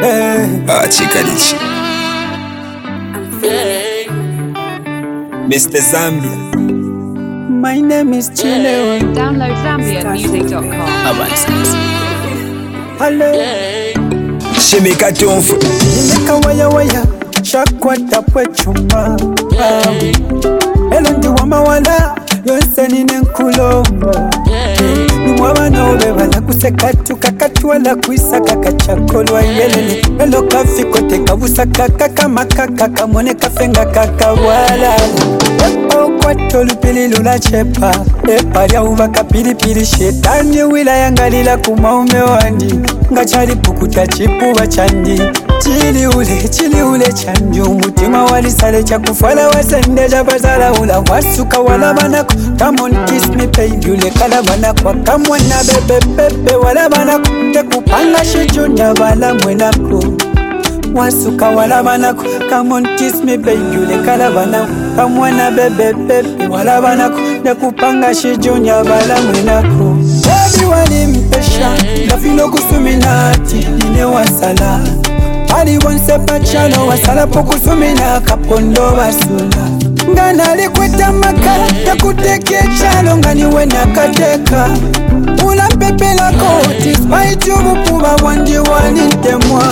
Eh, 0.00 0.46
Achika 0.68 1.18
Mr. 5.48 5.80
Zambia 5.80 6.54
My 7.50 7.80
name 7.80 8.14
is 8.14 8.30
Chilewe. 8.30 9.00
Shimika 14.60 15.12
tumfu. 15.12 15.56
Shimika 15.60 16.34
waya 16.46 16.68
waya. 16.68 17.02
Shakwata 17.42 18.22
pwe 18.22 18.46
chuma. 18.46 19.16
Ah. 19.60 20.94
Elo 20.96 21.10
ndi 21.18 21.28
wama 21.28 21.56
Yose 22.46 22.86
nine 22.88 23.18
nkulomba 23.18 24.30
kose 26.60 26.70
katu 26.70 27.16
kakatwala 27.16 27.96
kuisa 27.96 28.40
kakachakolwa 28.40 29.42
yelele 29.42 30.02
melo 30.18 30.42
kafikote 30.42 31.18
kabusaka 31.18 31.88
kakamakaka 31.88 32.88
kamone 32.88 33.34
kafenga 33.34 33.86
kakawalala 33.86 34.96
epa 35.66 37.06
lulachepa 37.18 38.04
uva 38.84 39.08
kapilipili 39.08 39.86
shetani 39.86 40.62
wila 40.62 40.96
yangalila 40.96 41.56
kumaume 41.56 42.20
wandi 42.20 42.74
ngachalipukuta 43.12 44.06
chipuva 44.06 44.66
chandi 44.66 45.20
chili 45.62 46.06
ule 46.06 46.48
chili 46.48 46.82
ule 46.82 47.12
chanjo 47.12 47.64
mutima 47.64 48.24
wali 48.24 48.50
sale 48.50 48.82
chakufala 48.84 49.48
wasende 49.48 50.08
chapazala 50.08 50.72
ula 50.72 50.98
wasuka 50.98 51.58
walavanako 51.58 52.34
kamon 52.58 52.92
kismi 53.04 53.48
peivyule 53.48 54.10
kalavanako 54.10 54.88
akamwena 54.88 55.56
bebebebe 55.64 56.54
walavanako 56.54 57.28
tekupanga 57.52 58.24
shijunda 58.24 58.94
valamwenako 58.94 60.02
wasuka 60.94 61.48
walavanako 61.48 62.24
kamon 62.50 62.88
kismi 62.96 63.38
peivyule 63.38 63.98
kalavanako 64.06 64.68
kamwena 64.96 65.50
bebebebe 65.50 66.46
walavanako 66.46 67.16
tekupanga 67.44 68.14
shijunya 68.14 68.82
valamwenako 68.82 69.96
ebi 70.56 70.66
walimpesha 70.66 71.74
ndafinokusuminati 72.04 73.58
ine 73.90 74.04
wasala 74.04 74.80
ali 75.60 75.78
wonse 75.78 76.18
pachano 76.18 76.86
wasala 76.86 77.26
pokusumina 77.26 78.20
kapondo 78.20 78.82
wasula 78.82 79.64
nga 80.14 80.32
nalikweta 80.32 81.12
maka 81.12 81.54
takuteka 81.84 82.54
echalo 82.64 83.16
nga 83.16 83.34
niwe 83.34 83.66
nakateka 83.66 84.70
ulampepelako 85.48 86.66
tispaiti 86.82 87.50
obukuba 87.52 88.16
wandiwani 88.24 89.00
ntemwa 89.06 89.64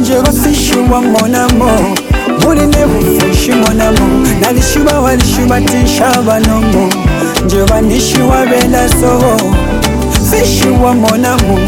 njerosishiwamonamo 0.00 1.70
mulinde 2.44 2.78
bufishimonamo 2.86 4.26
nalishiwa 4.40 5.00
walishiwa 5.00 5.60
tishabanomo 5.60 6.88
njebandishiwa 7.46 8.46
belasoo 8.46 9.40
sishiwamonamo 10.30 11.58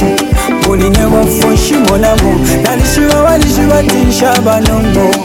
olinga 0.71 1.07
ofushi 1.21 1.75
molamu 1.79 2.39
nalishiwa 2.63 3.23
walishi 3.23 3.61
batisha 3.71 4.41
balongo 4.41 5.17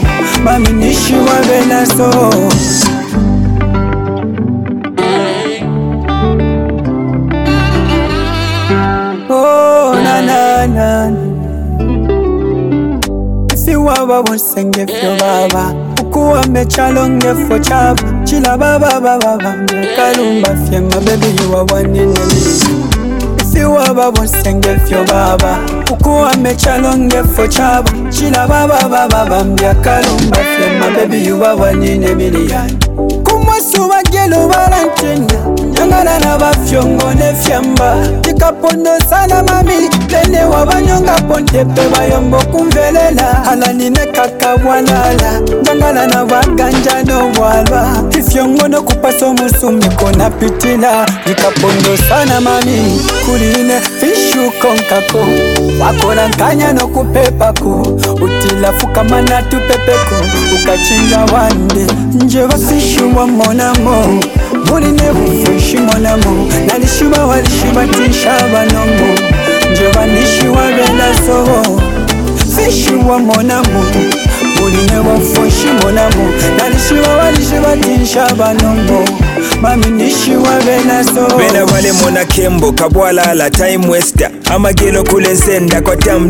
benaso 1.48 2.10
oh, 9.30 9.96
siwaba 13.56 14.22
busenge 14.22 14.86
fyo 14.86 15.16
baba 15.20 15.74
ukuwamba 16.02 16.60
ekyalo 16.60 17.08
ngefo 17.08 17.58
kyabo 17.58 18.02
kilaba 18.24 18.78
babababa 18.78 19.54
kalumba 19.96 20.50
fyenga 20.66 20.98
bebiyiwa 21.00 21.64
bwanene 21.64 22.20
babosenge 23.96 24.68
fyo 24.86 25.04
baba 25.04 25.58
ukuwamechalonge 25.92 27.22
fo 27.24 27.46
chabo 27.46 27.90
chila 28.10 28.46
baba 28.48 28.88
baba 28.88 29.24
bambya 29.26 29.74
kalumba 29.74 30.36
fyo 30.36 30.66
mabebi 30.80 31.26
yuba 31.28 31.54
wanyine 31.54 32.14
miliyani 32.14 32.78
kumwesuba 33.26 34.02
lubalantenga 34.28 35.34
nyangana 35.72 36.18
na 36.18 36.38
bafyongo 36.38 37.14
nefyamba 37.14 37.96
tikapondo 38.20 38.90
sala 39.10 39.42
mami 39.42 39.88
tene 40.08 40.44
wabanyonga 40.44 41.12
pontepe 41.14 41.82
bayombo 41.96 42.36
kumvelela 42.38 43.46
alani 43.50 43.90
nekaka 43.90 44.58
bwalala 44.58 45.40
nyangana 45.64 46.06
na 46.06 46.24
baganja 46.24 47.02
nobwalwa 47.04 47.82
ifyongo 48.18 48.68
nokupasa 48.68 49.26
omusumiko 49.26 50.10
napitila 50.12 51.06
tikapondo 51.24 51.96
sala 52.08 52.40
mami 52.40 53.00
kuline 53.26 53.80
fishukonkako 54.00 55.22
wakola 55.80 56.28
nkanya 56.28 56.72
nokupepako 56.72 57.80
utilafukamana 58.22 59.42
tupepeko 59.42 60.14
ukachinga 60.56 61.24
wande 61.32 61.84
njeba 62.24 62.56
fishu 62.58 63.04
wamonamo 63.16 64.15
mulina 64.70 65.12
vufishi 65.12 65.76
mwanamo 65.76 66.48
nalishiba 66.66 67.26
walishibatisha 67.26 68.36
vanomo 68.52 69.14
njevanishiwavelasoho 69.72 71.80
fishi 72.56 72.94
wa 72.94 73.18
mwanamo 73.18 73.84
mulina 74.60 75.00
vufishi 75.00 75.66
mwanamo 75.82 76.32
nalishiba 76.58 77.08
walishibatisha 77.16 78.26
vanomo 78.26 79.04
bena 81.36 81.64
wale 81.64 81.92
mona 81.92 82.24
kembo 82.24 82.72
kabwalala 82.72 83.50
time 83.50 83.86
wester 83.88 84.30
amagelo 84.44 85.04
kule 85.04 85.32
nzenda 85.32 85.80
kwa 85.80 85.96
tam 85.96 86.28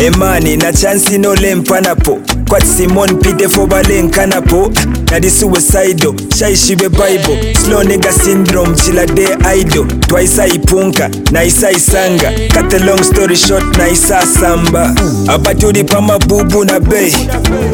emani 0.00 0.56
na 0.56 0.72
chansi 0.72 1.18
nolempanapo 1.18 2.18
kwati 2.48 2.66
simon 2.66 3.08
pitefo 3.16 3.66
balenkanapo 3.66 4.72
nadi 5.10 5.30
suwesaido 5.30 6.14
shaishibe 6.38 6.88
bible 6.88 7.56
slonega 7.66 8.12
syndrome 8.12 8.74
chilade 8.76 9.28
aido 9.46 9.84
twaisaipunka 9.84 11.10
naisaisanga 11.32 12.32
katelong 12.54 12.68
the 12.70 12.78
long 12.78 13.04
story 13.04 13.36
short 13.36 13.76
naisasamba 13.78 14.94
apatulipa 15.28 16.00
mabubu 16.00 16.64
na 16.64 16.80
bei 16.80 17.14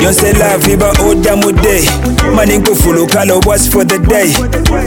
yonse 0.04 0.32
laviba 0.32 0.92
odamude 1.10 1.80
maningufulukalo 2.36 3.38
was 3.46 3.70
for 3.70 3.86
the 3.86 3.98
day 3.98 4.34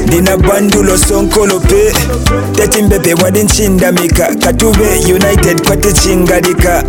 ndina 0.08 0.38
bandu 0.38 0.84
losonkolo 0.84 1.59
pe 1.59 1.94
tatimbepe 2.58 3.14
wadintchindamika 3.14 4.36
katube 4.36 4.88
united 5.14 5.68
kwatichingalika 5.68 6.84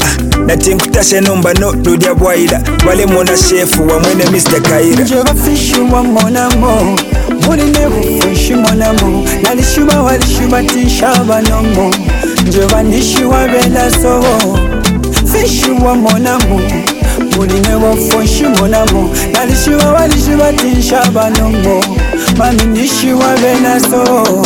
natinkutashe 0.46 1.20
numba 1.20 1.54
no 1.54 1.72
ludya 1.72 2.14
bwaila 2.14 2.62
wale 2.86 3.06
mona 3.06 3.36
shefu 3.36 3.86
wa 3.88 4.00
mwene 4.00 4.24
mr 4.24 4.62
kaira 4.62 5.04
Fish 5.44 5.72
you 15.62 15.74
one 15.82 16.02
more 16.02 16.20
number. 16.22 16.84
mulime 17.36 17.62
nalishiwa 22.36 23.34
benaso 23.34 24.04
go 24.04 24.42